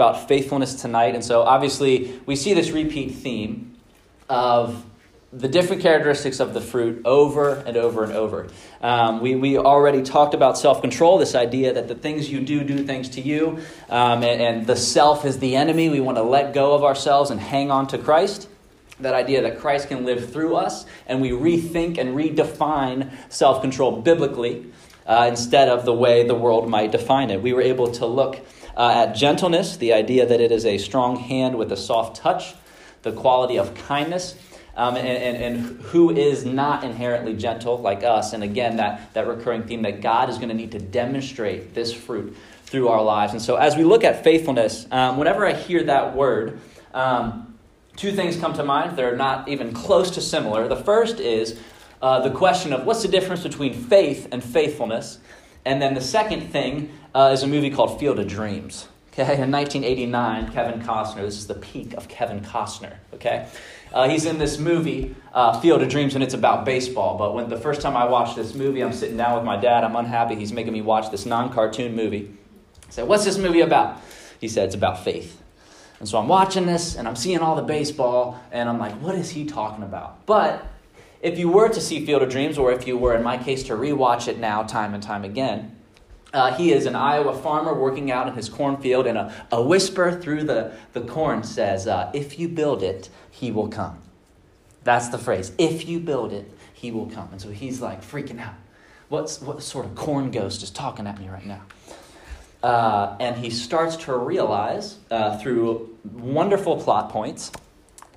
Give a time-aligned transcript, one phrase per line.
[0.00, 1.14] about faithfulness tonight.
[1.14, 3.76] And so, obviously, we see this repeat theme
[4.30, 4.82] of
[5.32, 8.48] the different characteristics of the fruit over and over and over.
[8.80, 12.64] Um, we, we already talked about self control, this idea that the things you do
[12.64, 13.58] do things to you,
[13.90, 15.90] um, and, and the self is the enemy.
[15.90, 18.48] We want to let go of ourselves and hang on to Christ.
[19.00, 24.00] That idea that Christ can live through us, and we rethink and redefine self control
[24.00, 24.72] biblically
[25.06, 27.42] uh, instead of the way the world might define it.
[27.42, 28.40] We were able to look
[28.76, 32.54] uh, at gentleness, the idea that it is a strong hand with a soft touch,
[33.02, 34.36] the quality of kindness
[34.76, 38.32] um, and, and, and who is not inherently gentle like us.
[38.32, 41.92] And again, that, that recurring theme that God is going to need to demonstrate this
[41.92, 43.32] fruit through our lives.
[43.32, 46.60] And so, as we look at faithfulness, um, whenever I hear that word,
[46.94, 47.58] um,
[47.96, 48.96] two things come to mind.
[48.96, 50.68] They're not even close to similar.
[50.68, 51.58] The first is
[52.00, 55.18] uh, the question of what's the difference between faith and faithfulness?
[55.64, 58.88] And then the second thing uh, is a movie called Field of Dreams.
[59.12, 63.48] Okay, in 1989, Kevin Costner, this is the peak of Kevin Costner, okay?
[63.92, 67.18] Uh, he's in this movie, uh, Field of Dreams, and it's about baseball.
[67.18, 69.82] But when the first time I watched this movie, I'm sitting down with my dad.
[69.82, 70.36] I'm unhappy.
[70.36, 72.32] He's making me watch this non cartoon movie.
[72.88, 74.00] I said, What's this movie about?
[74.40, 75.42] He said, It's about faith.
[75.98, 79.16] And so I'm watching this, and I'm seeing all the baseball, and I'm like, What
[79.16, 80.24] is he talking about?
[80.24, 80.64] But
[81.20, 83.62] if you were to see Field of Dreams, or if you were, in my case,
[83.64, 85.76] to rewatch it now time and time again,
[86.32, 90.12] uh, he is an Iowa farmer working out in his cornfield, and a, a whisper
[90.12, 93.98] through the, the corn says, uh, If you build it, he will come.
[94.84, 95.52] That's the phrase.
[95.58, 97.28] If you build it, he will come.
[97.32, 98.54] And so he's like freaking out.
[99.08, 101.62] What's, what sort of corn ghost is talking at me right now?
[102.62, 107.50] Uh, and he starts to realize uh, through wonderful plot points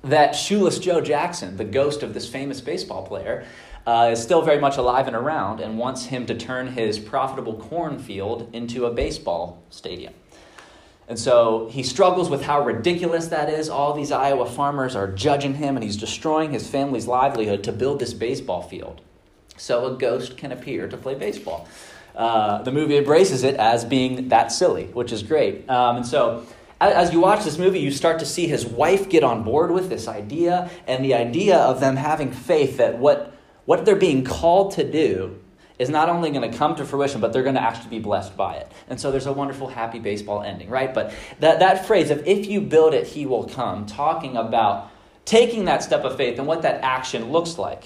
[0.04, 3.44] that Shoeless Joe Jackson, the ghost of this famous baseball player,
[3.86, 7.54] uh, is still very much alive and around and wants him to turn his profitable
[7.54, 10.14] cornfield into a baseball stadium.
[11.06, 13.68] And so he struggles with how ridiculous that is.
[13.68, 17.98] All these Iowa farmers are judging him, and he's destroying his family's livelihood to build
[17.98, 19.02] this baseball field.
[19.58, 21.68] So a ghost can appear to play baseball.
[22.16, 25.68] Uh, the movie embraces it as being that silly, which is great.
[25.68, 26.46] Um, and so
[26.80, 29.88] as you watch this movie, you start to see his wife get on board with
[29.88, 33.32] this idea and the idea of them having faith that what
[33.64, 35.40] what they're being called to do
[35.78, 38.36] is not only going to come to fruition, but they're going to actually be blessed
[38.36, 38.70] by it.
[38.88, 40.92] And so there's a wonderful, happy baseball ending, right?
[40.92, 44.90] But that, that phrase of if you build it, he will come, talking about
[45.24, 47.84] taking that step of faith and what that action looks like.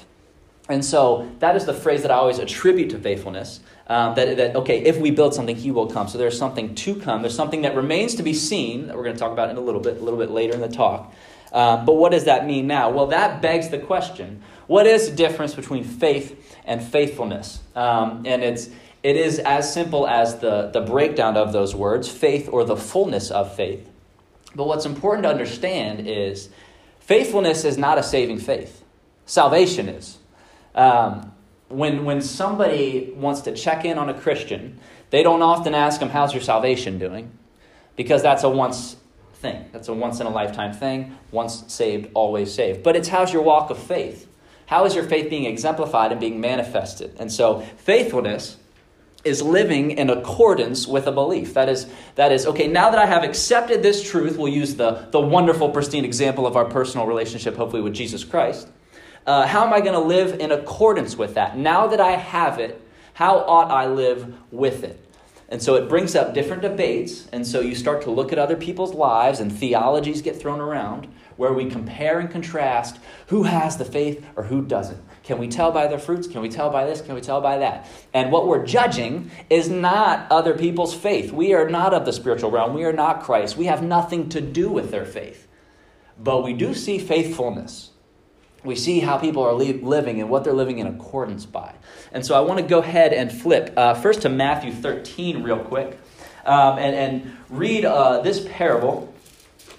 [0.68, 3.60] And so that is the phrase that I always attribute to faithfulness.
[3.86, 6.08] Um, that, that, okay, if we build something, he will come.
[6.08, 7.22] So there's something to come.
[7.22, 9.60] There's something that remains to be seen that we're going to talk about in a
[9.60, 11.14] little bit, a little bit later in the talk.
[11.52, 12.90] Um, but what does that mean now?
[12.90, 17.60] Well, that begs the question what is the difference between faith and faithfulness?
[17.74, 18.68] Um, and it's,
[19.02, 23.30] it is as simple as the, the breakdown of those words faith or the fullness
[23.30, 23.88] of faith.
[24.54, 26.50] But what's important to understand is
[27.00, 28.84] faithfulness is not a saving faith,
[29.24, 30.17] salvation is.
[30.74, 31.32] Um,
[31.68, 34.78] when, when somebody wants to check in on a Christian,
[35.10, 37.30] they don't often ask them, How's your salvation doing?
[37.96, 38.96] Because that's a once
[39.34, 39.66] thing.
[39.72, 41.16] That's a once in a lifetime thing.
[41.30, 42.82] Once saved, always saved.
[42.82, 44.26] But it's how's your walk of faith?
[44.66, 47.16] How is your faith being exemplified and being manifested?
[47.18, 48.58] And so, faithfulness
[49.24, 51.54] is living in accordance with a belief.
[51.54, 55.08] That is, that is, okay, now that I have accepted this truth, we'll use the,
[55.10, 58.68] the wonderful, pristine example of our personal relationship, hopefully, with Jesus Christ.
[59.28, 61.54] Uh, how am I going to live in accordance with that?
[61.54, 62.80] Now that I have it,
[63.12, 65.04] how ought I live with it?
[65.50, 67.28] And so it brings up different debates.
[67.30, 71.08] And so you start to look at other people's lives, and theologies get thrown around
[71.36, 75.02] where we compare and contrast who has the faith or who doesn't.
[75.24, 76.26] Can we tell by their fruits?
[76.26, 77.02] Can we tell by this?
[77.02, 77.86] Can we tell by that?
[78.14, 81.32] And what we're judging is not other people's faith.
[81.32, 82.72] We are not of the spiritual realm.
[82.72, 83.58] We are not Christ.
[83.58, 85.46] We have nothing to do with their faith.
[86.18, 87.90] But we do see faithfulness.
[88.64, 91.74] We see how people are living and what they're living in accordance by.
[92.12, 95.58] And so I want to go ahead and flip uh, first to Matthew 13, real
[95.60, 95.98] quick,
[96.44, 99.14] um, and, and read uh, this parable.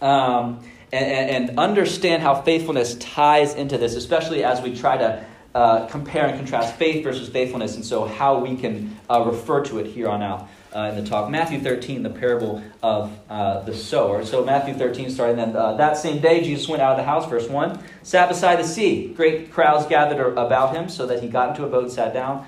[0.02, 5.86] Um, and, and understand how faithfulness ties into this, especially as we try to uh,
[5.88, 9.88] compare and contrast faith versus faithfulness, and so how we can uh, refer to it
[9.88, 11.30] here on out uh, in the talk.
[11.30, 14.24] Matthew 13, the parable of uh, the sower.
[14.24, 17.28] So, Matthew 13, starting then, uh, that same day, Jesus went out of the house,
[17.28, 19.14] verse 1, sat beside the sea.
[19.16, 22.46] Great crowds gathered about him, so that he got into a boat and sat down.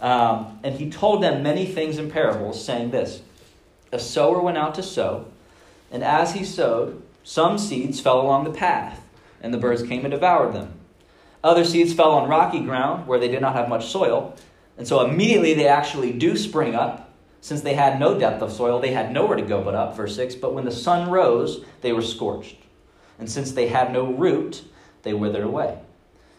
[0.00, 3.22] Um, and he told them many things in parables, saying this
[3.92, 5.28] A sower went out to sow,
[5.90, 9.00] and as he sowed, some seeds fell along the path,
[9.40, 10.74] and the birds came and devoured them.
[11.42, 14.36] Other seeds fell on rocky ground where they did not have much soil,
[14.76, 17.03] and so immediately they actually do spring up,
[17.44, 19.94] Since they had no depth of soil, they had nowhere to go but up.
[19.94, 22.56] Verse 6 But when the sun rose, they were scorched.
[23.18, 24.64] And since they had no root,
[25.02, 25.78] they withered away.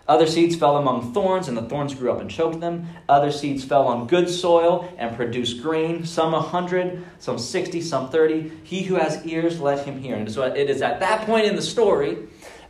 [0.08, 2.88] Other seeds fell among thorns, and the thorns grew up and choked them.
[3.08, 8.10] Other seeds fell on good soil and produced grain, some a hundred, some sixty, some
[8.10, 8.52] thirty.
[8.64, 10.16] He who has ears, let him hear.
[10.16, 12.18] And so it is at that point in the story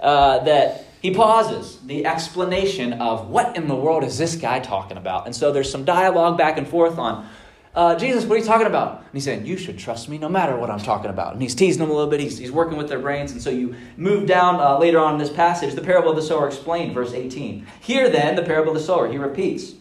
[0.02, 4.98] uh, that he pauses the explanation of what in the world is this guy talking
[4.98, 5.26] about.
[5.26, 7.30] And so there's some dialogue back and forth on
[7.75, 9.00] uh, Jesus, what are you talking about?
[9.00, 11.33] And he's saying, You should trust me no matter what I'm talking about.
[11.33, 12.22] And he's teasing them a little bit.
[12.22, 13.33] He's, he's working with their brains.
[13.33, 16.22] And so you move down uh, later on in this passage, the parable of the
[16.22, 17.68] sower explained, verse 18.
[17.81, 19.74] Here then, the parable of the sower, he repeats.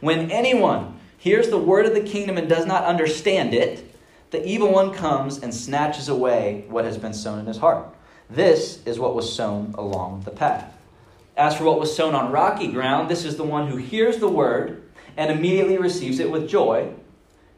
[0.00, 3.92] When anyone hears the word of the kingdom and does not understand it,
[4.30, 7.86] the evil one comes and snatches away what has been sown in his heart.
[8.30, 10.72] This is what was sown along the path.
[11.36, 14.28] As for what was sown on rocky ground, this is the one who hears the
[14.28, 14.82] word
[15.16, 16.92] and immediately receives it with joy,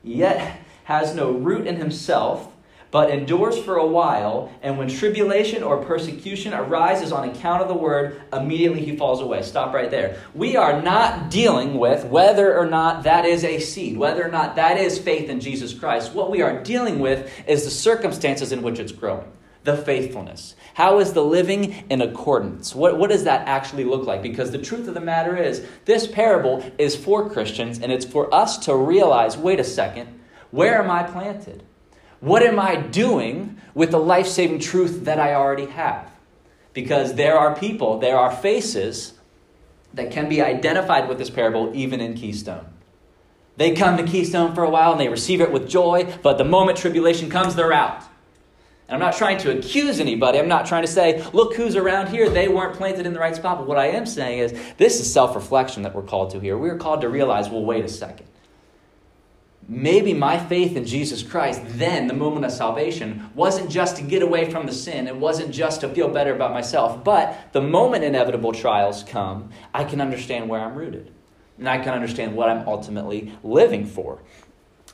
[0.02, 2.50] yet has no root in himself,
[2.90, 7.74] but endures for a while, and when tribulation or persecution arises on account of the
[7.74, 9.42] word, immediately he falls away.
[9.42, 10.22] Stop right there.
[10.32, 14.54] We are not dealing with whether or not that is a seed, whether or not
[14.56, 16.14] that is faith in Jesus Christ.
[16.14, 19.26] What we are dealing with is the circumstances in which it's growing
[19.64, 20.54] the faithfulness?
[20.74, 22.74] How is the living in accordance?
[22.74, 24.22] What, what does that actually look like?
[24.22, 28.32] Because the truth of the matter is, this parable is for Christians, and it's for
[28.32, 30.20] us to realize wait a second,
[30.50, 31.62] where am I planted?
[32.20, 36.10] What am I doing with the life saving truth that I already have?
[36.72, 39.14] Because there are people, there are faces
[39.94, 42.66] that can be identified with this parable even in Keystone.
[43.56, 46.44] They come to Keystone for a while and they receive it with joy, but the
[46.44, 48.02] moment tribulation comes, they're out.
[48.86, 50.38] And I'm not trying to accuse anybody.
[50.38, 52.28] I'm not trying to say, look who's around here.
[52.28, 53.58] They weren't planted in the right spot.
[53.58, 56.58] But what I am saying is, this is self reflection that we're called to here.
[56.58, 58.26] We're called to realize, well, wait a second.
[59.66, 64.22] Maybe my faith in Jesus Christ, then, the moment of salvation, wasn't just to get
[64.22, 65.08] away from the sin.
[65.08, 67.02] It wasn't just to feel better about myself.
[67.02, 71.10] But the moment inevitable trials come, I can understand where I'm rooted.
[71.56, 74.20] And I can understand what I'm ultimately living for.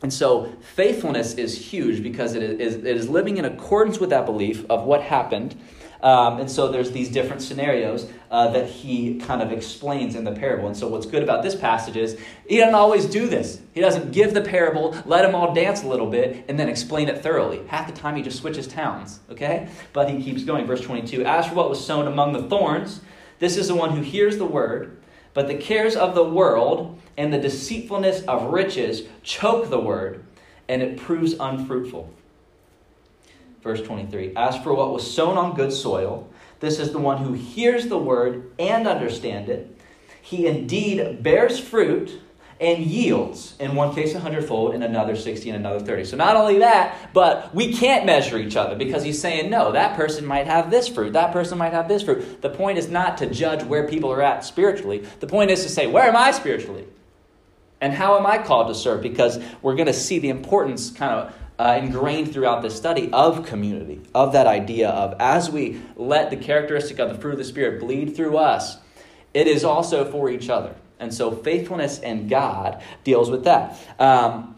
[0.03, 4.25] And so faithfulness is huge because it is, it is living in accordance with that
[4.25, 5.55] belief of what happened.
[6.03, 10.33] Um, and so there's these different scenarios uh, that he kind of explains in the
[10.33, 10.67] parable.
[10.67, 12.19] And so what's good about this passage is
[12.49, 13.61] he doesn't always do this.
[13.75, 17.11] He doesn't give the parable, let them all dance a little bit, and then explain
[17.11, 17.67] it thoroughly.
[17.67, 19.69] Half the time he just switches towns, okay?
[19.93, 20.67] But he keeps going.
[20.67, 23.03] Verse 22 As for what was sown among the thorns,
[23.39, 25.00] this is the one who hears the word,
[25.35, 30.25] but the cares of the world and the deceitfulness of riches choke the word,
[30.69, 32.13] and it proves unfruitful.
[33.63, 36.29] Verse 23 As for what was sown on good soil,
[36.61, 39.77] this is the one who hears the word and understands it.
[40.23, 42.21] He indeed bears fruit
[42.61, 46.05] and yields, in one case a hundredfold, in another 60, and another 30.
[46.05, 49.97] So not only that, but we can't measure each other because he's saying, no, that
[49.97, 52.43] person might have this fruit, that person might have this fruit.
[52.43, 55.07] The point is not to judge where people are at spiritually.
[55.21, 56.85] The point is to say, where am I spiritually?
[57.81, 59.01] And how am I called to serve?
[59.01, 63.47] Because we're going to see the importance kind of uh, ingrained throughout this study of
[63.47, 67.45] community, of that idea of as we let the characteristic of the fruit of the
[67.45, 68.77] Spirit bleed through us,
[69.33, 70.75] it is also for each other.
[71.01, 73.79] And so faithfulness and God deals with that.
[73.99, 74.57] Um,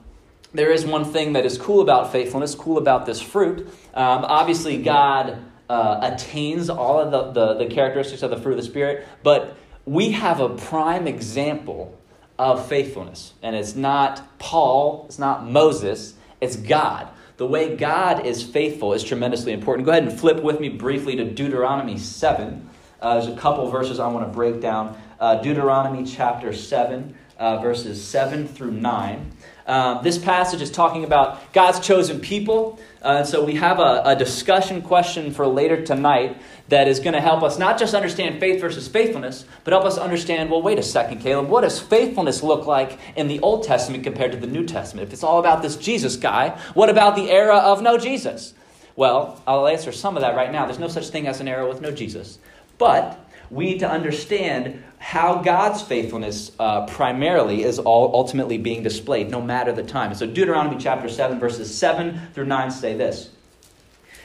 [0.53, 3.67] there is one thing that is cool about faithfulness, cool about this fruit.
[3.95, 8.59] Um, obviously, God uh, attains all of the, the, the characteristics of the fruit of
[8.59, 11.99] the Spirit, but we have a prime example
[12.39, 13.33] of faithfulness.
[13.43, 17.09] And it's not Paul, it's not Moses, it's God.
[17.39, 19.87] The way God is faithful is tremendously important.
[19.87, 22.69] Go ahead and flip with me briefly to Deuteronomy 7.
[23.01, 25.01] Uh, there's a couple verses I want to break down.
[25.23, 29.33] Uh, Deuteronomy chapter 7, uh, verses 7 through 9.
[29.65, 32.81] Uh, this passage is talking about God's chosen people.
[33.01, 37.13] Uh, and so we have a, a discussion question for later tonight that is going
[37.13, 40.81] to help us not just understand faith versus faithfulness, but help us understand well, wait
[40.81, 44.49] a second, Caleb, what does faithfulness look like in the Old Testament compared to the
[44.49, 45.07] New Testament?
[45.07, 48.55] If it's all about this Jesus guy, what about the era of no Jesus?
[48.97, 50.67] Well, I'll answer some of that right now.
[50.67, 52.41] There's no such thing as an era with no Jesus.
[52.77, 53.22] But
[53.53, 59.43] we need to understand how God's faithfulness uh, primarily is all ultimately being displayed, no
[59.43, 60.15] matter the time.
[60.15, 63.29] So, Deuteronomy chapter 7, verses 7 through 9 say this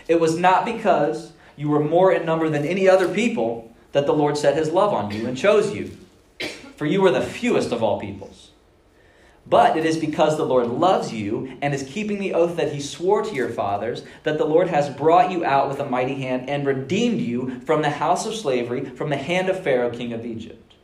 [0.07, 4.13] It was not because you were more in number than any other people that the
[4.13, 5.91] Lord set his love on you and chose you.
[6.77, 8.51] For you were the fewest of all peoples.
[9.49, 12.81] But it is because the Lord loves you and is keeping the oath that he
[12.81, 16.49] swore to your fathers that the Lord has brought you out with a mighty hand
[16.49, 20.25] and redeemed you from the house of slavery, from the hand of Pharaoh, king of
[20.25, 20.75] Egypt.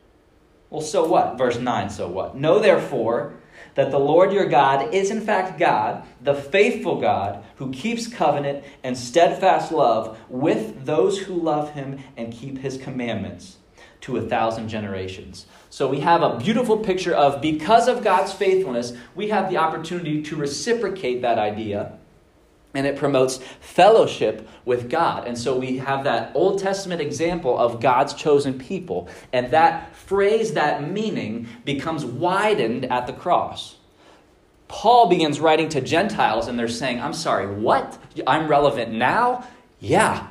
[0.70, 1.38] Well, so what?
[1.38, 2.36] Verse 9, so what?
[2.36, 3.34] Know therefore
[3.75, 8.63] that the Lord your God is in fact God, the faithful God, who keeps covenant
[8.84, 13.58] and steadfast love with those who love him and keep his commandments
[14.01, 15.46] to a thousand generations.
[15.74, 20.22] So we have a beautiful picture of because of God's faithfulness, we have the opportunity
[20.22, 21.98] to reciprocate that idea.
[22.75, 25.27] And it promotes fellowship with God.
[25.27, 29.10] And so we have that Old Testament example of God's chosen people.
[29.34, 33.77] And that phrase, that meaning, becomes widened at the cross.
[34.68, 37.98] Paul begins writing to Gentiles, and they're saying, I'm sorry, what?
[38.27, 39.48] I'm relevant now?
[39.80, 40.27] Yeah,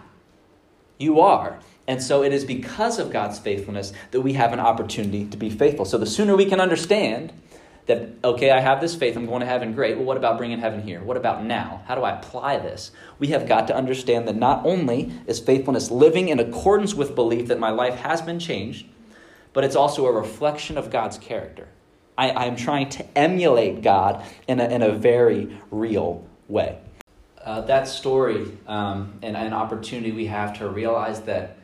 [0.99, 1.59] you are.
[1.89, 5.51] And so it is because of God's faithfulness that we have an opportunity to be
[5.51, 5.85] faithful.
[5.85, 7.33] So the sooner we can understand
[7.87, 9.97] that, okay, I have this faith, I'm going to heaven, great.
[9.97, 11.03] Well, what about bringing heaven here?
[11.03, 11.83] What about now?
[11.87, 12.93] How do I apply this?
[13.19, 17.49] We have got to understand that not only is faithfulness living in accordance with belief
[17.49, 18.87] that my life has been changed,
[19.53, 21.69] but it's also a reflection of God's character.
[22.17, 26.79] I, am trying to emulate God in a, in a very real way.
[27.43, 31.57] Uh, that story um, and an opportunity we have to realize that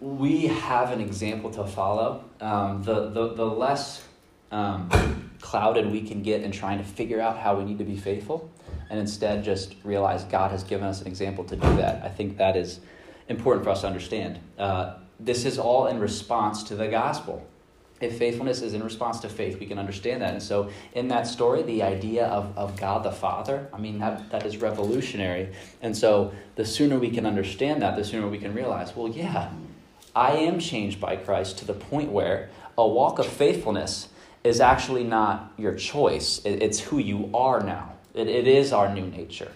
[0.00, 2.24] we have an example to follow.
[2.40, 4.04] Um, the, the, the less
[4.50, 7.96] um, clouded we can get in trying to figure out how we need to be
[7.96, 8.50] faithful,
[8.90, 12.38] and instead just realize God has given us an example to do that, I think
[12.38, 12.80] that is
[13.28, 14.38] important for us to understand.
[14.58, 17.46] Uh, this is all in response to the gospel.
[17.98, 20.34] If faithfulness is in response to faith, we can understand that.
[20.34, 24.30] And so, in that story, the idea of, of God the Father, I mean, that,
[24.30, 25.54] that is revolutionary.
[25.80, 29.50] And so, the sooner we can understand that, the sooner we can realize, well, yeah,
[30.16, 34.08] I am changed by Christ to the point where a walk of faithfulness
[34.42, 37.92] is actually not your choice, it's who you are now.
[38.14, 39.52] it, it is our new nature.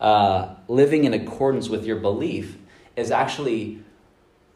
[0.00, 2.56] Uh, living in accordance with your belief
[2.96, 3.82] is actually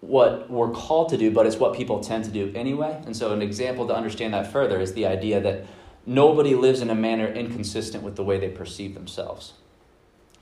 [0.01, 3.01] what we're called to do, but it's what people tend to do anyway.
[3.05, 5.67] And so, an example to understand that further is the idea that
[6.07, 9.53] nobody lives in a manner inconsistent with the way they perceive themselves.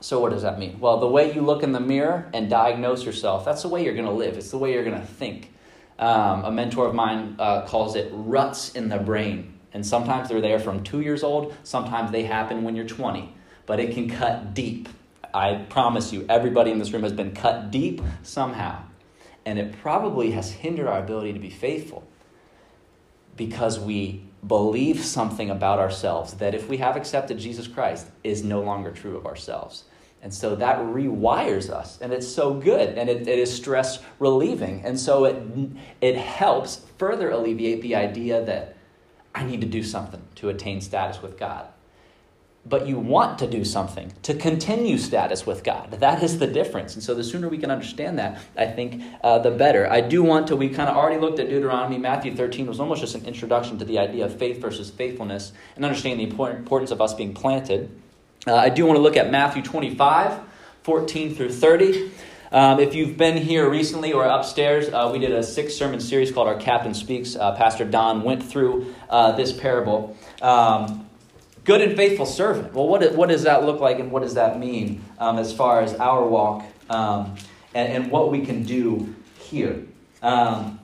[0.01, 0.79] So, what does that mean?
[0.79, 3.93] Well, the way you look in the mirror and diagnose yourself, that's the way you're
[3.93, 4.35] going to live.
[4.35, 5.53] It's the way you're going to think.
[5.99, 9.59] Um, a mentor of mine uh, calls it ruts in the brain.
[9.73, 13.31] And sometimes they're there from two years old, sometimes they happen when you're 20.
[13.67, 14.89] But it can cut deep.
[15.33, 18.83] I promise you, everybody in this room has been cut deep somehow.
[19.45, 22.07] And it probably has hindered our ability to be faithful
[23.37, 28.61] because we believe something about ourselves that if we have accepted Jesus Christ is no
[28.61, 29.83] longer true of ourselves.
[30.23, 34.83] And so that rewires us, and it's so good, and it, it is stress relieving.
[34.85, 35.43] And so it,
[35.99, 38.77] it helps further alleviate the idea that
[39.33, 41.67] I need to do something to attain status with God.
[42.63, 45.89] But you want to do something to continue status with God.
[45.93, 46.93] That is the difference.
[46.93, 49.91] And so the sooner we can understand that, I think, uh, the better.
[49.91, 51.97] I do want to, we kind of already looked at Deuteronomy.
[51.97, 55.83] Matthew 13 was almost just an introduction to the idea of faith versus faithfulness and
[55.83, 57.89] understanding the importance of us being planted.
[58.47, 60.39] Uh, I do want to look at Matthew 25,
[60.81, 62.11] 14 through 30.
[62.51, 66.31] Um, if you've been here recently or upstairs, uh, we did a six sermon series
[66.31, 67.35] called Our Captain Speaks.
[67.35, 70.17] Uh, Pastor Don went through uh, this parable.
[70.41, 71.07] Um,
[71.65, 72.73] good and faithful servant.
[72.73, 75.81] Well, what, what does that look like and what does that mean um, as far
[75.81, 77.35] as our walk um,
[77.75, 79.85] and, and, what we can do here?
[80.23, 80.79] Um,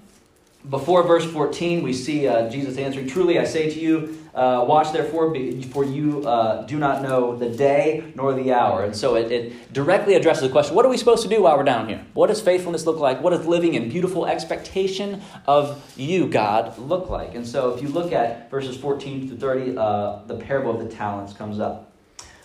[0.69, 4.93] before verse 14, we see uh, Jesus answering, Truly I say to you, uh, watch
[4.93, 5.35] therefore,
[5.71, 8.83] for you uh, do not know the day nor the hour.
[8.83, 11.57] And so it, it, directly addresses the question what are we supposed to do while
[11.57, 12.05] we're down here?
[12.13, 13.19] What does faithfulness look like?
[13.21, 17.33] What does living in beautiful expectation of you, God, look like?
[17.33, 20.95] And so if you look at verses 14 to 30, uh, the parable of the
[20.95, 21.91] talents comes up.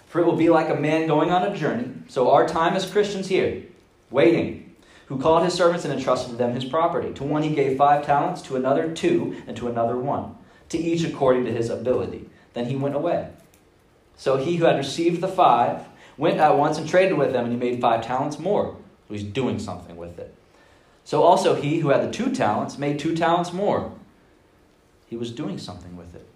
[0.07, 1.91] For it will be like a man going on a journey.
[2.09, 3.65] So our time as Christians here,
[4.11, 4.75] waiting,
[5.07, 7.13] who called his servants and entrusted to them his property.
[7.15, 10.37] To one he gave five talents, to another two, and to another one
[10.73, 12.29] to each according to his ability.
[12.55, 13.29] Then he went away.
[14.17, 15.87] So he who had received the five
[16.19, 18.77] went at once and traded with them, and he made five talents more.
[19.09, 20.35] So he's doing something with it.
[21.05, 23.93] So also he who had the two talents made two talents more.
[25.07, 26.27] He was doing something with it.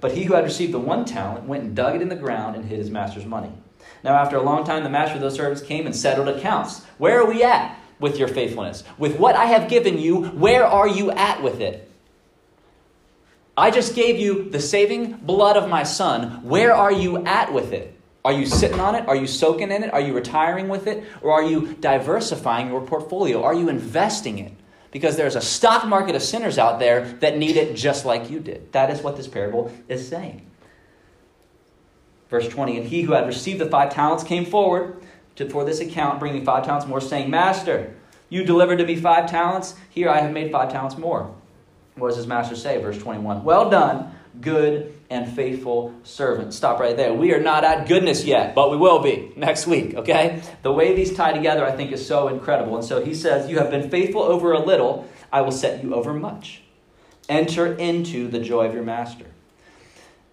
[0.00, 2.56] But he who had received the one talent went and dug it in the ground
[2.56, 3.50] and hid his master's money.
[4.02, 6.84] Now, after a long time, the master of those servants came and settled accounts.
[6.98, 8.84] Where are we at with your faithfulness?
[8.98, 11.90] With what I have given you, where are you at with it?
[13.56, 16.42] I just gave you the saving blood of my son.
[16.42, 17.94] Where are you at with it?
[18.24, 19.06] Are you sitting on it?
[19.06, 19.92] Are you soaking in it?
[19.92, 21.04] Are you retiring with it?
[21.20, 23.44] Or are you diversifying your portfolio?
[23.44, 24.52] Are you investing it?
[24.90, 28.40] Because there's a stock market of sinners out there that need it just like you
[28.40, 28.72] did.
[28.72, 30.46] That is what this parable is saying.
[32.30, 35.02] Verse 20 And he who had received the five talents came forward
[35.36, 37.94] to, for this account, bringing five talents more, saying, Master,
[38.30, 39.74] you delivered to me five talents.
[39.90, 41.34] Here I have made five talents more.
[41.96, 42.80] What does his master say?
[42.80, 46.52] Verse 21 Well done, good and faithful servant.
[46.52, 47.14] Stop right there.
[47.14, 50.42] We are not at goodness yet, but we will be next week, okay?
[50.62, 52.76] The way these tie together, I think, is so incredible.
[52.76, 55.94] And so he says, You have been faithful over a little, I will set you
[55.94, 56.62] over much.
[57.28, 59.26] Enter into the joy of your master.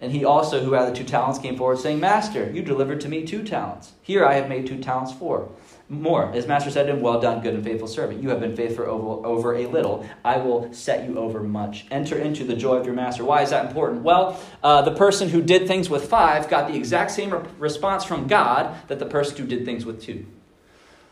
[0.01, 3.09] And he also, who had the two talents, came forward, saying, Master, you delivered to
[3.09, 3.93] me two talents.
[4.01, 5.49] Here I have made two talents for
[5.91, 6.31] more.
[6.31, 8.24] His master said to him, Well done, good and faithful servant.
[8.24, 10.07] You have been faithful over, over a little.
[10.24, 11.86] I will set you over much.
[11.91, 13.25] Enter into the joy of your master.
[13.25, 14.01] Why is that important?
[14.01, 18.05] Well, uh, the person who did things with five got the exact same re- response
[18.05, 20.25] from God that the person who did things with two.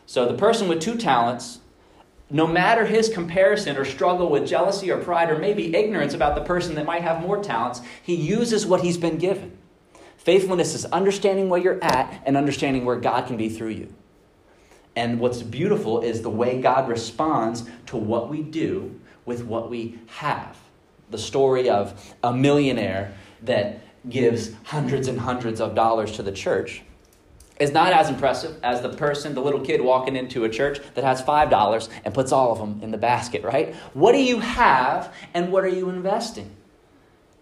[0.06, 1.60] So the person with two talents,
[2.30, 6.42] no matter his comparison or struggle with jealousy or pride or maybe ignorance about the
[6.42, 9.58] person that might have more talents, he uses what he's been given.
[10.16, 13.94] Faithfulness is understanding where you're at and understanding where God can be through you.
[14.96, 19.98] And what's beautiful is the way God responds to what we do with what we
[20.06, 20.56] have.
[21.10, 26.82] The story of a millionaire that gives hundreds and hundreds of dollars to the church
[27.58, 31.04] is not as impressive as the person, the little kid walking into a church that
[31.04, 33.74] has $5 and puts all of them in the basket, right?
[33.92, 36.50] What do you have and what are you investing?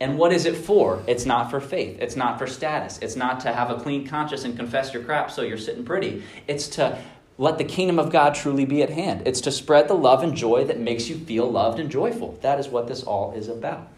[0.00, 1.02] And what is it for?
[1.06, 1.98] It's not for faith.
[2.00, 2.98] It's not for status.
[2.98, 6.22] It's not to have a clean conscience and confess your crap so you're sitting pretty.
[6.46, 7.00] It's to
[7.38, 9.22] let the kingdom of God truly be at hand.
[9.24, 12.36] It's to spread the love and joy that makes you feel loved and joyful.
[12.42, 13.88] That is what this all is about.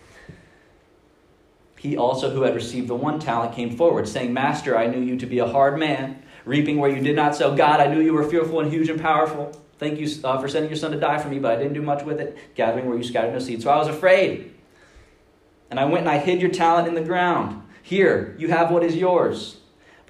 [1.78, 5.16] He also, who had received the one talent, came forward, saying, Master, I knew you
[5.16, 7.56] to be a hard man, reaping where you did not sow.
[7.56, 9.58] God, I knew you were fearful and huge and powerful.
[9.78, 11.80] Thank you uh, for sending your son to die for me, but I didn't do
[11.80, 13.62] much with it, gathering where you scattered no seed.
[13.62, 14.52] So I was afraid.
[15.70, 17.62] And I went and I hid your talent in the ground.
[17.82, 19.59] Here, you have what is yours.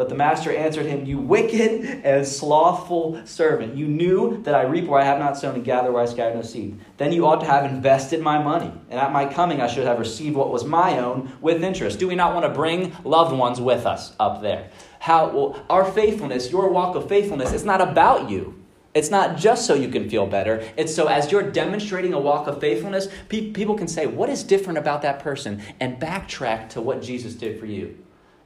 [0.01, 3.77] But the master answered him, You wicked and slothful servant.
[3.77, 6.35] You knew that I reap where I have not sown and gather where I scatter
[6.35, 6.81] no seed.
[6.97, 8.73] Then you ought to have invested my money.
[8.89, 11.99] And at my coming, I should have received what was my own with interest.
[11.99, 14.71] Do we not want to bring loved ones with us up there?
[15.01, 18.59] How, well, our faithfulness, your walk of faithfulness, is not about you.
[18.95, 20.67] It's not just so you can feel better.
[20.79, 24.45] It's so as you're demonstrating a walk of faithfulness, pe- people can say, What is
[24.45, 25.61] different about that person?
[25.79, 27.99] and backtrack to what Jesus did for you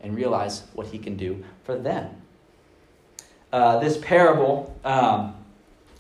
[0.05, 2.11] and realize what he can do for them.
[3.53, 5.35] Uh, this parable, um,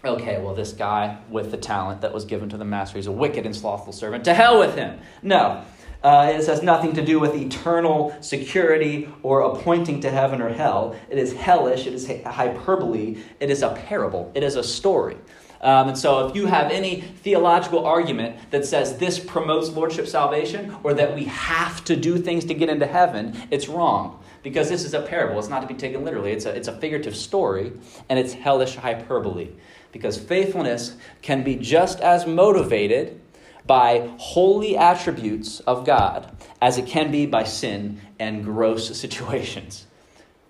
[0.04, 3.12] okay, well, this guy with the talent that was given to the master, he's a
[3.12, 4.24] wicked and slothful servant.
[4.24, 5.00] To hell with him.
[5.22, 5.64] No.
[6.02, 10.94] Uh, it has nothing to do with eternal security or appointing to heaven or hell.
[11.08, 11.86] It is hellish.
[11.86, 13.22] It is hyperbole.
[13.40, 14.30] It is a parable.
[14.34, 15.16] It is a story.
[15.64, 20.76] Um, and so, if you have any theological argument that says this promotes lordship salvation
[20.82, 24.22] or that we have to do things to get into heaven, it's wrong.
[24.42, 25.38] Because this is a parable.
[25.38, 27.72] It's not to be taken literally, it's a, it's a figurative story,
[28.10, 29.52] and it's hellish hyperbole.
[29.90, 33.18] Because faithfulness can be just as motivated
[33.66, 39.86] by holy attributes of God as it can be by sin and gross situations.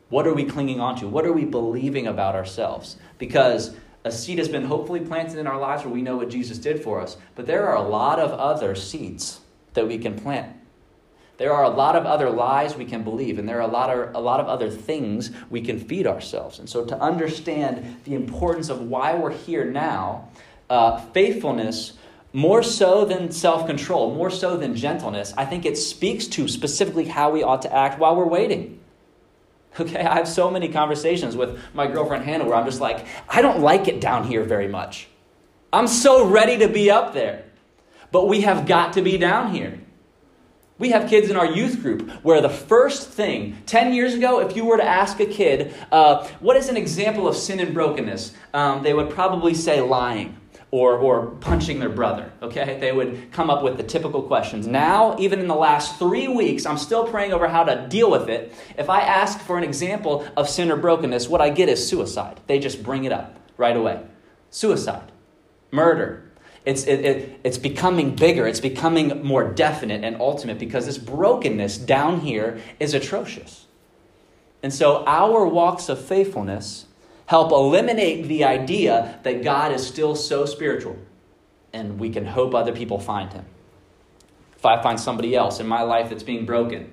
[0.09, 1.07] What are we clinging on to?
[1.07, 2.97] What are we believing about ourselves?
[3.19, 6.59] Because a seed has been hopefully planted in our lives where we know what Jesus
[6.59, 7.17] did for us.
[7.35, 9.41] But there are a lot of other seeds
[9.73, 10.55] that we can plant.
[11.37, 13.91] There are a lot of other lies we can believe, and there are a lot
[13.91, 16.61] of, a lot of other things we can feed ourselves.
[16.61, 20.29] And so, to understand the importance of why we're here now,
[20.71, 21.95] uh, faithfulness,
[22.33, 27.07] more so than self control, more so than gentleness, I think it speaks to specifically
[27.07, 28.79] how we ought to act while we're waiting.
[29.81, 33.43] Okay, I have so many conversations with my girlfriend Hannah where I'm just like, I
[33.43, 35.09] don't like it down here very much.
[35.73, 37.45] I'm so ready to be up there.
[38.13, 39.81] But we have got to be down here.
[40.79, 44.55] We have kids in our youth group where the first thing, 10 years ago, if
[44.55, 48.33] you were to ask a kid, uh, what is an example of sin and brokenness?
[48.53, 50.39] Um, they would probably say lying
[50.75, 52.79] or, or punching their brother, okay?
[52.81, 54.67] They would come up with the typical questions.
[54.67, 58.29] Now, even in the last three weeks, I'm still praying over how to deal with
[58.29, 58.53] it.
[58.77, 62.41] If I ask for an example of sin or brokenness, what I get is suicide.
[62.49, 64.03] They just bring it up right away.
[64.51, 65.13] Suicide,
[65.71, 66.29] murder.
[66.67, 71.79] It's, it, it, it's becoming bigger, it's becoming more definite and ultimate because this brokenness
[71.79, 73.67] down here is atrocious.
[74.61, 76.87] And so, our walks of faithfulness
[77.27, 80.97] help eliminate the idea that God is still so spiritual
[81.73, 83.45] and we can hope other people find him.
[84.57, 86.93] If I find somebody else in my life that's being broken,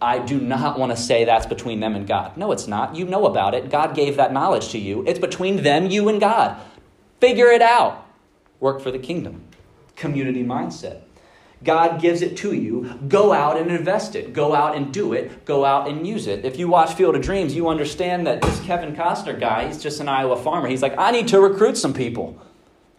[0.00, 2.36] I do not want to say that's between them and God.
[2.36, 2.94] No, it's not.
[2.94, 3.70] You know about it.
[3.70, 5.04] God gave that knowledge to you.
[5.06, 6.60] It's between them, you, and God.
[7.20, 8.06] Figure it out.
[8.60, 9.44] Work for the kingdom.
[9.96, 11.02] Community mindset.
[11.64, 12.98] God gives it to you.
[13.08, 14.32] Go out and invest it.
[14.32, 15.44] Go out and do it.
[15.44, 16.44] Go out and use it.
[16.44, 20.00] If you watch Field of Dreams, you understand that this Kevin Costner guy, he's just
[20.00, 20.68] an Iowa farmer.
[20.68, 22.40] He's like, I need to recruit some people.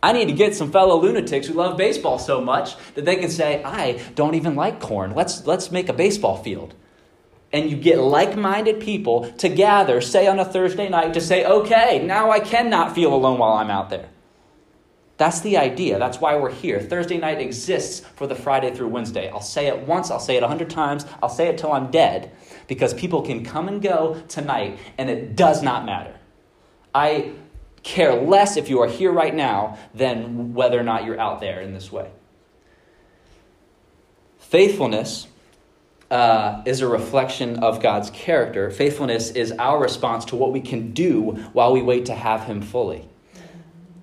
[0.01, 3.29] I need to get some fellow lunatics who love baseball so much that they can
[3.29, 5.13] say, I don't even like corn.
[5.13, 6.73] Let's, let's make a baseball field.
[7.53, 11.45] And you get like minded people to gather, say on a Thursday night, to say,
[11.45, 14.09] okay, now I cannot feel alone while I'm out there.
[15.17, 15.97] That's the idea.
[15.97, 16.79] That's why we're here.
[16.79, 19.29] Thursday night exists for the Friday through Wednesday.
[19.29, 21.89] I'll say it once, I'll say it a hundred times, I'll say it till I'm
[21.89, 22.31] dead,
[22.67, 26.15] because people can come and go tonight, and it does not matter.
[26.93, 27.31] I
[27.81, 31.61] care less if you are here right now than whether or not you're out there
[31.61, 32.11] in this way.
[34.37, 35.27] Faithfulness
[36.11, 38.69] uh, is a reflection of God's character.
[38.69, 42.61] Faithfulness is our response to what we can do while we wait to have Him
[42.61, 43.07] fully.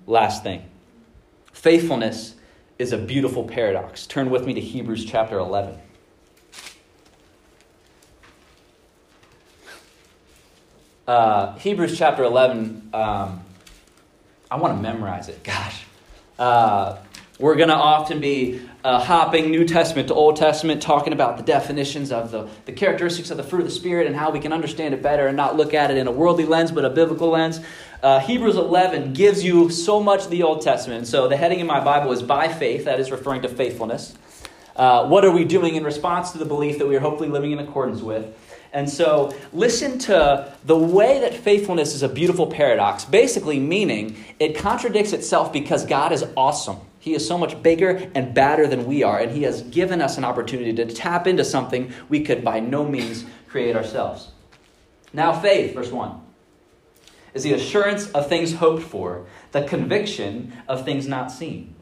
[0.06, 0.64] Last thing
[1.64, 2.34] faithfulness
[2.78, 4.06] is a beautiful paradox.
[4.06, 5.78] Turn with me to Hebrews chapter 11.
[11.08, 13.42] Uh, Hebrews chapter 11, um,
[14.50, 15.42] I want to memorize it.
[15.42, 15.86] Gosh.
[16.38, 16.98] Uh,
[17.38, 21.42] we're going to often be uh, hopping New Testament to Old Testament, talking about the
[21.42, 24.52] definitions of the, the characteristics of the fruit of the Spirit and how we can
[24.52, 27.30] understand it better and not look at it in a worldly lens, but a biblical
[27.30, 27.60] lens.
[28.04, 31.08] Uh, Hebrews 11 gives you so much of the Old Testament.
[31.08, 34.14] So the heading in my Bible is by faith, that is referring to faithfulness.
[34.76, 37.50] Uh, what are we doing in response to the belief that we are hopefully living
[37.50, 38.36] in accordance with?
[38.72, 44.56] And so, listen to the way that faithfulness is a beautiful paradox, basically meaning it
[44.56, 46.78] contradicts itself because God is awesome.
[47.04, 50.16] He is so much bigger and badder than we are, and He has given us
[50.16, 54.28] an opportunity to tap into something we could by no means create ourselves.
[55.12, 56.18] Now, faith, verse 1,
[57.34, 61.74] is the assurance of things hoped for, the conviction of things not seen.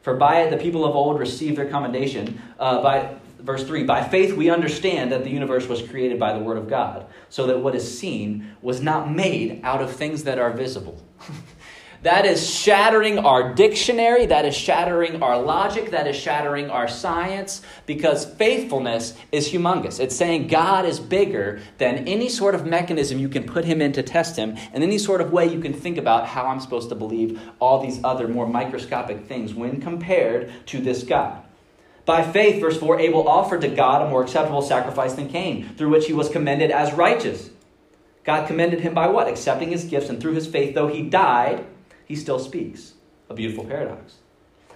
[0.00, 2.40] For by it the people of old received their commendation.
[2.58, 6.38] Uh, by verse 3 By faith we understand that the universe was created by the
[6.38, 10.38] Word of God, so that what is seen was not made out of things that
[10.38, 11.02] are visible.
[12.02, 17.62] that is shattering our dictionary, that is shattering our logic, that is shattering our science,
[17.86, 20.00] because faithfulness is humongous.
[20.00, 23.92] It's saying God is bigger than any sort of mechanism you can put him in
[23.92, 26.88] to test him, and any sort of way you can think about how I'm supposed
[26.88, 31.40] to believe all these other more microscopic things when compared to this God.
[32.04, 35.90] By faith, verse 4, Abel offered to God a more acceptable sacrifice than Cain, through
[35.90, 37.50] which he was commended as righteous.
[38.24, 39.28] God commended him by what?
[39.28, 41.64] Accepting his gifts, and through his faith, though he died,
[42.12, 42.92] he still speaks.
[43.30, 44.16] A beautiful paradox.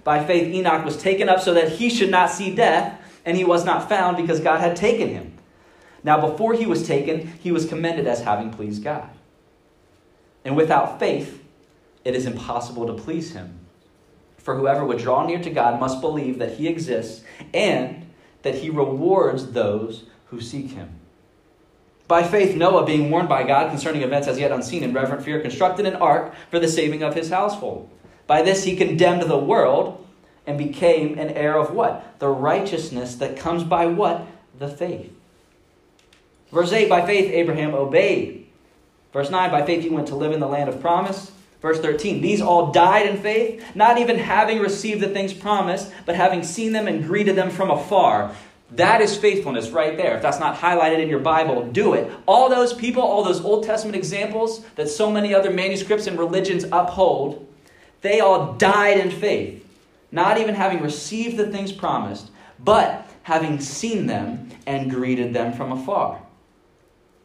[0.05, 3.45] By faith, Enoch was taken up so that he should not see death, and he
[3.45, 5.35] was not found because God had taken him.
[6.03, 9.11] Now, before he was taken, he was commended as having pleased God.
[10.47, 11.45] And without faith,
[12.07, 13.59] it is impossible to please him.
[14.39, 17.23] For whoever would draw near to God must believe that he exists
[17.53, 18.07] and
[18.45, 21.01] that he rewards those who seek him.
[22.09, 25.41] By faith, Noah, being warned by God concerning events as yet unseen in reverent fear,
[25.41, 27.91] constructed an ark for the saving of his household.
[28.27, 30.07] By this he condemned the world
[30.47, 32.19] and became an heir of what?
[32.21, 34.27] The righteousness that comes by what?
[34.59, 35.13] The faith.
[36.53, 38.47] Verse 8 By faith, Abraham obeyed.
[39.13, 41.33] Verse 9 By faith, he went to live in the land of promise
[41.67, 46.15] Verse 13, these all died in faith, not even having received the things promised, but
[46.15, 48.35] having seen them and greeted them from afar.
[48.73, 50.17] That is faithfulness right there.
[50.17, 52.11] If that's not highlighted in your Bible, do it.
[52.27, 56.65] All those people, all those Old Testament examples that so many other manuscripts and religions
[56.73, 57.47] uphold,
[58.01, 59.65] they all died in faith,
[60.11, 65.73] not even having received the things promised, but having seen them and greeted them from
[65.73, 66.21] afar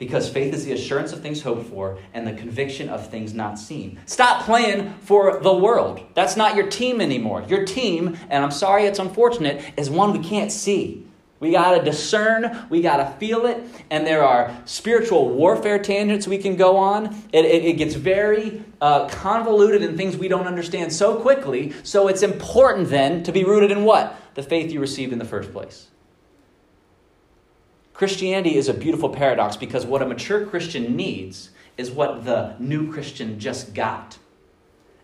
[0.02, 3.60] because faith is the assurance of things hoped for and the conviction of things not
[3.60, 4.00] seen.
[4.08, 6.02] Stop playing for the world.
[6.16, 7.46] That's not your team anymore.
[7.48, 11.06] Your team, and I'm sorry it's unfortunate, is one we can't see.
[11.42, 16.28] We got to discern, we got to feel it, and there are spiritual warfare tangents
[16.28, 17.16] we can go on.
[17.34, 22.08] It, it, it gets very uh, convoluted in things we don't understand so quickly, so
[22.08, 24.16] it's important then to be rooted in what?
[24.36, 25.88] The faith you received in the first place.
[27.96, 32.92] Christianity is a beautiful paradox because what a mature Christian needs is what the new
[32.94, 34.20] Christian just got.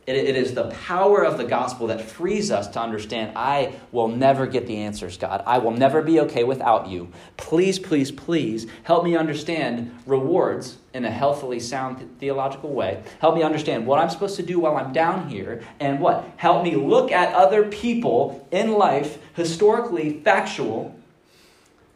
[0.07, 4.07] It, it is the power of the gospel that frees us to understand I will
[4.07, 5.43] never get the answers, God.
[5.45, 7.11] I will never be okay without you.
[7.35, 13.03] Please, please, please help me understand rewards in a healthily sound theological way.
[13.19, 16.25] Help me understand what I'm supposed to do while I'm down here and what?
[16.37, 20.97] Help me look at other people in life, historically factual,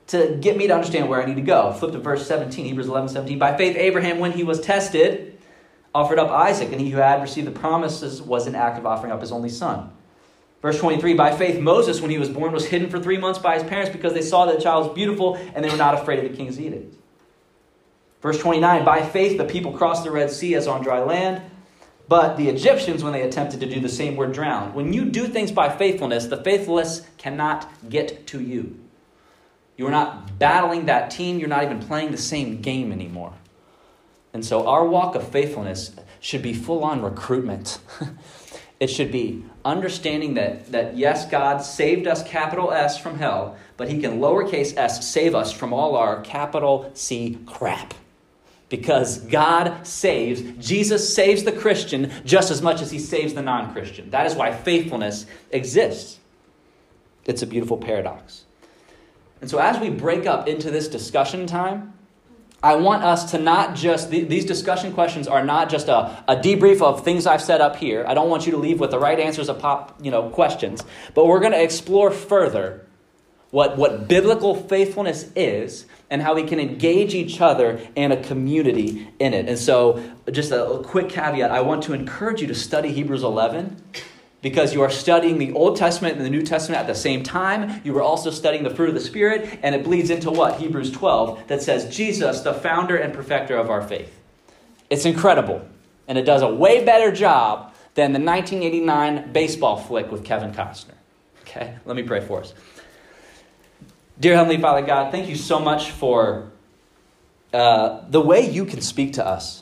[0.08, 1.72] to get me to understand where I need to go.
[1.72, 3.40] Flip to verse 17, Hebrews 11, 17.
[3.40, 5.31] By faith, Abraham, when he was tested,
[5.94, 9.12] offered up Isaac, and he who had received the promises was in act of offering
[9.12, 9.92] up his only son.
[10.62, 13.56] Verse 23 By faith, Moses, when he was born, was hidden for three months by
[13.56, 16.24] his parents because they saw that the child was beautiful and they were not afraid
[16.24, 16.96] of the king's edict.
[18.22, 21.42] Verse 29 By faith, the people crossed the Red Sea as on dry land.
[22.08, 24.76] But the Egyptians, when they attempted to do the same, were drowned.
[24.76, 28.78] When you do things by faithfulness, the faithless cannot get to you.
[29.78, 33.34] You are not battling that team, you're not even playing the same game anymore.
[34.34, 37.80] And so our walk of faithfulness should be full on recruitment.
[38.80, 43.90] it should be understanding that, that yes, God saved us, capital S, from hell, but
[43.90, 47.94] He can lowercase s save us from all our capital C crap.
[48.70, 53.74] Because God saves, Jesus saves the Christian just as much as He saves the non
[53.74, 54.10] Christian.
[54.12, 56.20] That is why faithfulness exists.
[57.26, 58.46] It's a beautiful paradox.
[59.42, 61.94] And so, as we break up into this discussion time,
[62.64, 66.82] I want us to not just, these discussion questions are not just a, a debrief
[66.82, 68.06] of things I've set up here.
[68.08, 70.84] I don't want you to leave with the right answers of pop, you know, questions.
[71.16, 72.86] But we're going to explore further
[73.50, 79.10] what, what biblical faithfulness is and how we can engage each other and a community
[79.20, 79.50] in it.
[79.50, 83.24] And so, just a, a quick caveat I want to encourage you to study Hebrews
[83.24, 83.82] 11
[84.42, 87.82] because you are studying the Old Testament and the New Testament at the same time.
[87.84, 90.60] You are also studying the fruit of the Spirit, and it bleeds into what?
[90.60, 94.18] Hebrews 12, that says, Jesus, the founder and perfecter of our faith.
[94.90, 95.66] It's incredible,
[96.08, 100.96] and it does a way better job than the 1989 baseball flick with Kevin Costner.
[101.42, 102.54] Okay, let me pray for us.
[104.20, 106.52] Dear Heavenly Father God, thank you so much for
[107.54, 109.61] uh, the way you can speak to us.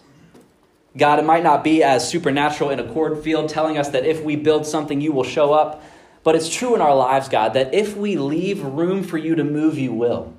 [0.98, 4.36] God, it might not be as supernatural in a cornfield telling us that if we
[4.36, 5.84] build something, you will show up.
[6.24, 9.44] But it's true in our lives, God, that if we leave room for you to
[9.44, 10.34] move, you will.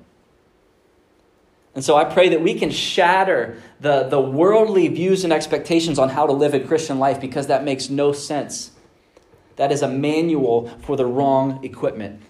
[1.73, 6.09] And so I pray that we can shatter the, the worldly views and expectations on
[6.09, 8.71] how to live a Christian life because that makes no sense.
[9.55, 12.21] That is a manual for the wrong equipment.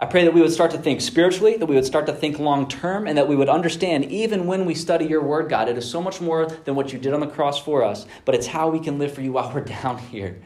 [0.00, 2.38] I pray that we would start to think spiritually, that we would start to think
[2.38, 5.76] long term, and that we would understand, even when we study your word, God, it
[5.76, 8.46] is so much more than what you did on the cross for us, but it's
[8.46, 10.40] how we can live for you while we're down here.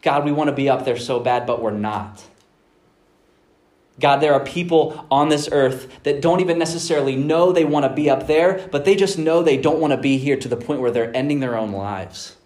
[0.00, 2.24] God, we want to be up there so bad, but we're not.
[4.00, 7.92] God, there are people on this earth that don't even necessarily know they want to
[7.92, 10.56] be up there, but they just know they don't want to be here to the
[10.56, 12.37] point where they're ending their own lives.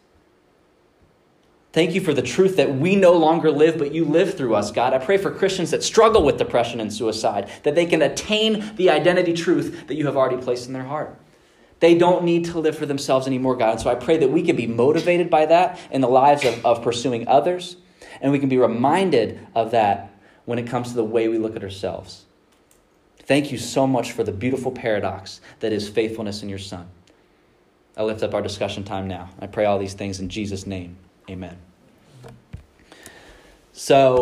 [1.72, 4.70] Thank you for the truth that we no longer live, but you live through us,
[4.70, 4.92] God.
[4.92, 8.90] I pray for Christians that struggle with depression and suicide, that they can attain the
[8.90, 11.18] identity truth that you have already placed in their heart.
[11.80, 13.72] They don't need to live for themselves anymore, God.
[13.72, 16.64] And so I pray that we can be motivated by that in the lives of,
[16.64, 17.76] of pursuing others,
[18.20, 21.56] and we can be reminded of that when it comes to the way we look
[21.56, 22.26] at ourselves.
[23.20, 26.86] Thank you so much for the beautiful paradox that is faithfulness in your Son.
[27.96, 29.30] I lift up our discussion time now.
[29.40, 30.96] I pray all these things in Jesus' name.
[31.30, 31.56] Amen.
[33.72, 34.18] So,